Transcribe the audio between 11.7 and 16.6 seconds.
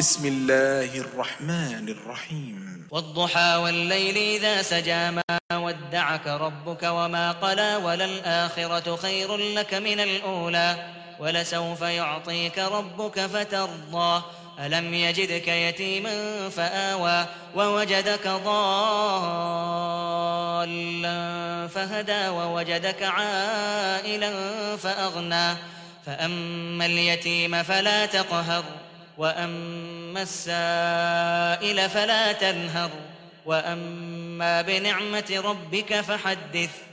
يعطيك ربك فترضى. ألم يجدك يتيما